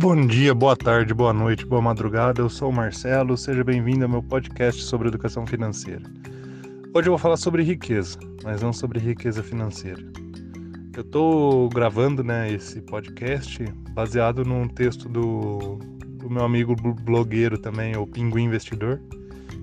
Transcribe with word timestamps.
Bom 0.00 0.28
dia, 0.28 0.54
boa 0.54 0.76
tarde, 0.76 1.12
boa 1.12 1.32
noite, 1.32 1.66
boa 1.66 1.82
madrugada. 1.82 2.40
Eu 2.40 2.48
sou 2.48 2.70
o 2.70 2.72
Marcelo, 2.72 3.36
seja 3.36 3.64
bem-vindo 3.64 4.04
ao 4.04 4.08
meu 4.08 4.22
podcast 4.22 4.80
sobre 4.80 5.08
educação 5.08 5.44
financeira. 5.44 6.04
Hoje 6.94 7.08
eu 7.08 7.10
vou 7.10 7.18
falar 7.18 7.36
sobre 7.36 7.64
riqueza, 7.64 8.16
mas 8.44 8.62
não 8.62 8.72
sobre 8.72 9.00
riqueza 9.00 9.42
financeira. 9.42 10.00
Eu 10.94 11.00
estou 11.00 11.68
gravando 11.70 12.22
né, 12.22 12.48
esse 12.48 12.80
podcast 12.80 13.64
baseado 13.90 14.44
num 14.44 14.68
texto 14.68 15.08
do, 15.08 15.80
do 16.20 16.30
meu 16.30 16.44
amigo 16.44 16.76
blogueiro 16.76 17.58
também, 17.58 17.96
o 17.96 18.06
Pinguim 18.06 18.44
Investidor, 18.44 19.00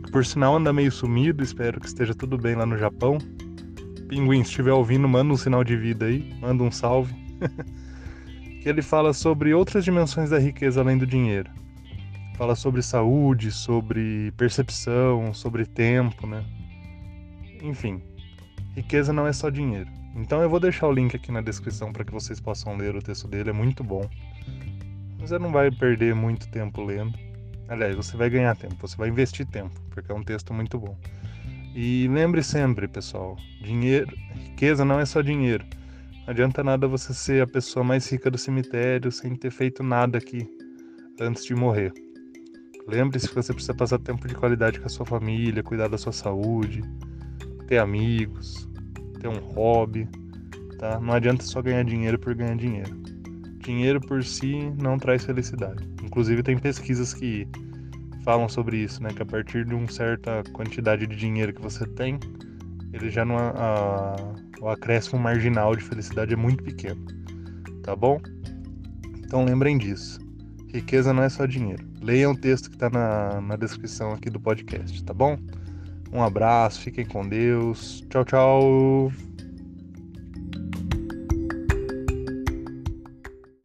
que 0.04 0.12
por 0.12 0.26
sinal 0.26 0.58
anda 0.58 0.74
meio 0.74 0.92
sumido, 0.92 1.46
espero 1.46 1.80
que 1.80 1.88
esteja 1.88 2.14
tudo 2.14 2.38
bem 2.38 2.56
lá 2.56 2.66
no 2.66 2.78
Japão. 2.78 3.20
Pinguim, 4.10 4.44
se 4.44 4.50
estiver 4.50 4.74
ouvindo, 4.74 5.08
manda 5.08 5.34
um 5.34 5.38
sinal 5.38 5.64
de 5.64 5.78
vida 5.78 6.08
aí, 6.08 6.30
manda 6.42 6.62
um 6.62 6.72
salve. 6.72 7.16
que 8.66 8.70
ele 8.70 8.82
fala 8.82 9.14
sobre 9.14 9.54
outras 9.54 9.86
dimensões 9.86 10.32
da 10.32 10.40
riqueza 10.40 10.82
além 10.82 10.98
do 10.98 11.06
dinheiro. 11.06 11.52
Fala 12.36 12.56
sobre 12.56 12.82
saúde, 12.82 13.52
sobre 13.52 14.32
percepção, 14.32 15.32
sobre 15.36 15.68
tempo, 15.68 16.26
né? 16.26 16.44
Enfim, 17.62 18.02
riqueza 18.76 19.14
não 19.14 19.28
é 19.28 19.34
só 19.34 19.52
dinheiro. 19.52 19.88
Então 20.16 20.42
eu 20.42 20.50
vou 20.50 20.60
deixar 20.60 20.88
o 20.88 20.92
link 20.92 21.16
aqui 21.16 21.32
na 21.32 21.42
descrição 21.42 21.94
para 21.94 22.04
que 22.04 22.12
vocês 22.12 22.40
possam 22.40 22.76
ler 22.76 22.96
o 22.96 23.04
texto 23.04 23.28
dele, 23.28 23.52
é 23.52 23.54
muito 23.54 23.84
bom. 23.84 24.10
Você 25.20 25.38
não 25.38 25.52
vai 25.52 25.70
perder 25.70 26.16
muito 26.16 26.48
tempo 26.48 26.84
lendo. 26.84 27.14
Aliás, 27.70 27.96
você 27.96 28.18
vai 28.18 28.32
ganhar 28.32 28.56
tempo, 28.56 28.76
você 28.82 28.98
vai 28.98 29.10
investir 29.10 29.46
tempo, 29.46 29.80
porque 29.92 30.12
é 30.12 30.16
um 30.16 30.24
texto 30.24 30.52
muito 30.52 30.80
bom. 30.80 30.98
E 31.76 32.08
lembre 32.08 32.42
sempre, 32.42 32.88
pessoal, 32.88 33.38
dinheiro, 33.62 34.12
riqueza 34.34 34.84
não 34.84 35.00
é 35.00 35.06
só 35.06 35.22
dinheiro. 35.22 35.64
Não 36.26 36.32
adianta 36.32 36.64
nada 36.64 36.88
você 36.88 37.14
ser 37.14 37.44
a 37.44 37.48
pessoa 37.48 37.84
mais 37.84 38.12
rica 38.12 38.32
do 38.32 38.38
cemitério 38.38 39.12
sem 39.12 39.36
ter 39.36 39.52
feito 39.52 39.84
nada 39.84 40.18
aqui 40.18 40.50
antes 41.22 41.46
de 41.46 41.54
morrer. 41.54 41.94
Lembre-se 42.88 43.30
que 43.30 43.36
você 43.36 43.54
precisa 43.54 43.76
passar 43.76 44.00
tempo 44.00 44.28
de 44.28 44.34
qualidade 44.34 44.80
com 44.80 44.88
a 44.88 44.90
sua 44.90 45.06
família, 45.06 45.62
cuidar 45.62 45.88
da 45.88 46.00
sua 46.00 46.12
saúde, 46.12 46.82
ter 47.68 47.78
amigos, 47.78 48.68
ter 49.22 49.28
um 49.28 49.38
hobby, 49.38 50.10
tá? 50.80 51.00
Não 51.00 51.14
adianta 51.14 51.44
só 51.44 51.62
ganhar 51.62 51.84
dinheiro 51.84 52.18
por 52.18 52.34
ganhar 52.34 52.56
dinheiro. 52.56 52.96
Dinheiro 53.60 54.02
por 54.02 54.24
si 54.24 54.74
não 54.82 54.98
traz 54.98 55.24
felicidade. 55.26 55.88
Inclusive 56.04 56.42
tem 56.42 56.58
pesquisas 56.58 57.14
que 57.14 57.48
falam 58.24 58.50
sobre 58.50 58.78
isso, 58.78 59.02
né? 59.02 59.10
Que 59.10 59.22
a 59.22 59.26
partir 59.28 59.64
de 59.64 59.76
uma 59.76 59.88
certa 59.92 60.42
quantidade 60.54 61.06
de 61.06 61.16
dinheiro 61.16 61.54
que 61.54 61.62
você 61.62 61.86
tem, 61.86 62.20
ele 62.92 63.12
já 63.12 63.24
não 63.24 63.38
a, 63.38 64.16
o 64.62 64.70
acréscimo 64.70 65.20
marginal 65.20 65.76
de 65.76 65.84
felicidade 65.84 66.34
é 66.34 66.38
muito 66.38 66.64
pequeno, 66.64 67.04
tá 67.84 67.96
bom? 67.96 68.20
Então 69.20 69.44
lembrem 69.44 69.78
disso. 69.78 70.20
Riqueza 70.74 71.14
não 71.14 71.24
é 71.24 71.30
só 71.30 71.46
dinheiro. 71.46 71.86
Leiam 72.02 72.34
o 72.34 72.38
texto 72.38 72.70
que 72.70 72.76
está 72.76 72.90
na, 72.90 73.42
na 73.42 73.56
descrição 73.56 74.12
aqui 74.12 74.30
do 74.30 74.40
podcast, 74.40 75.04
tá 75.04 75.14
bom? 75.14 75.38
Um 76.12 76.22
abraço, 76.22 76.82
fiquem 76.82 77.06
com 77.06 77.28
Deus. 77.28 78.06
Tchau, 78.10 78.26
tchau. 78.26 79.35